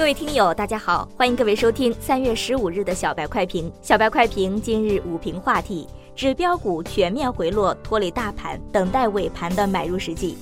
[0.00, 3.70] 各位听友，大家好，欢迎各位收听三月十五日的小白快评。
[3.82, 5.86] 小白快评今日午评话题：
[6.16, 10.38] 指标股全面回落，拖累大盘，等待尾盘的买入时机。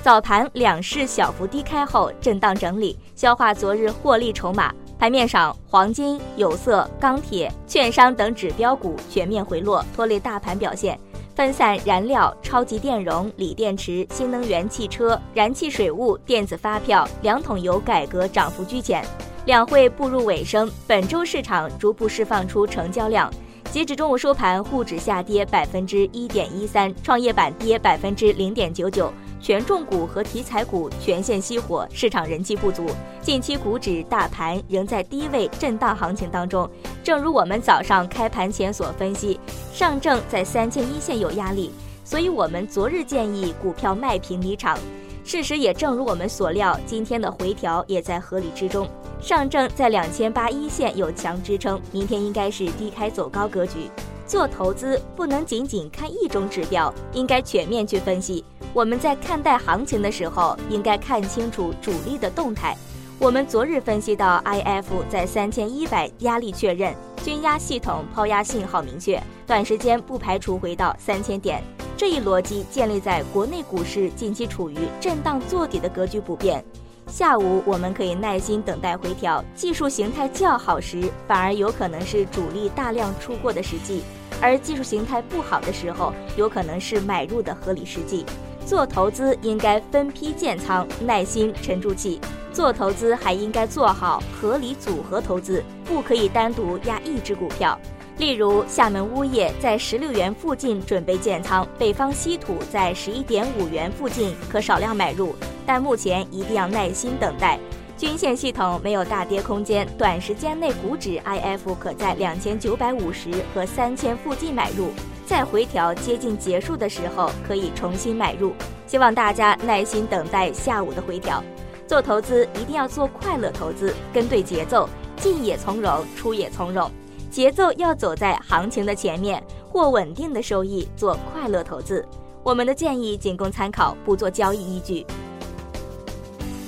[0.00, 4.72] 早盘两市小幅低开后，震荡整理，消化昨日获利筹码。
[4.96, 10.96] 盘面上，黄金、有色、钢铁、券商等指标股全面回落，拖累大盘表现。
[11.40, 19.02] 分散燃料、超级电容、锂电池、新能源汽车、燃气水务、电子发票、两桶油改革涨幅居前。
[19.46, 23.32] 两会步入尾声，本周市场逐步释放出成交量。
[23.70, 29.10] 截止中午收盘，沪指下跌百分之一点一三，创业板跌百分之零点九九。
[29.40, 32.86] 权重股和题材股全线熄火，市场人气不足。
[33.22, 36.68] 近期股指大盘仍在低位震荡行情当中。
[37.02, 39.40] 正如我们早上开盘前所分析，
[39.72, 41.72] 上证在三千一线有压力，
[42.04, 44.78] 所以我们昨日建议股票卖平离场。
[45.24, 48.86] 事实也正如我们所料，今天的回调也在合理之中。
[49.20, 53.90] 上证在两千八一线有强支撑，明天应该是低开走高格局。
[54.30, 58.44] 做投资不能仅仅看一种指标，应该全面去分析。
[58.72, 62.76] 我们在看待行情的时候，应该看清楚主力的动态。
[63.18, 71.60] 我们昨日分析到，IF 在三千一百压力确认，均压系统抛压信号明确，短时间不排除回到三千点。
[71.96, 76.64] 这一逻辑建立在国内股市近期处于震荡做底的格局不变。
[77.08, 84.02] 下午我们可以耐心等待回调，技术形态较好时，反而有可能是主力大量出货的时机；
[84.40, 88.24] 而技术形态不好的时候，有可能是买入的合理时机。
[88.66, 92.20] 做投资应该分批建仓，耐心沉住气。
[92.52, 97.78] 做投资还应该做好合理组合投资，不可以单独压一只股票。
[98.18, 105.34] 例如，厦门钨业在十六元附近准备建仓，北方稀土在十一点五元附近可少量买入，
[105.64, 107.58] 但目前一定要耐心等待。
[108.00, 114.88] 均线系统没有大跌空间，短时间内股指 IF 可在两千九百五十和三千附近买入。
[115.26, 118.54] 在回调接近结束的时候，可以重新买入。
[118.86, 121.44] 希望大家耐心等待下午的回调。
[121.86, 126.90] 做投资一定要做快乐投资，跟对节奏，进也从容，出也从容。
[127.30, 132.02] 节奏要走在行情的前面，或稳定的收益，做快乐投资。
[132.42, 135.04] 我们的建议仅供参考，不做交易依据。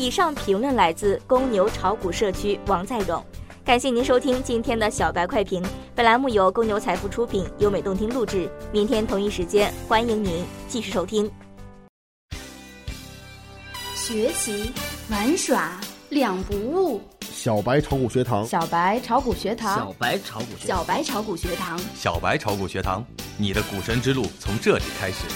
[0.00, 3.22] 以上评论来自公牛炒股社区王在荣。
[3.62, 5.62] 感谢您收听今天的小白快评，
[5.94, 8.50] 本栏目由公牛财富出品，优美动听录制。
[8.72, 11.30] 明天同一时间，欢迎您继续收听。
[13.94, 14.72] 学习
[15.10, 15.78] 玩耍
[16.08, 23.04] 两不误，小白炒股学堂，小白炒股学堂，小白炒股学小白炒股学堂，小白炒股学堂，
[23.36, 25.26] 你的股神之路从这里开始。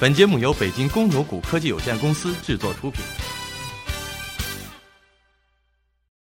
[0.00, 3.00] 本节目由北京公牛股科技有限公司制作出品。